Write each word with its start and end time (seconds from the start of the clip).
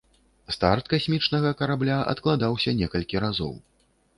Старт 0.55 0.87
касмічнага 0.93 1.51
карабля 1.61 1.99
адкладаўся 2.15 2.77
некалькі 2.81 3.23
разоў. 3.27 3.53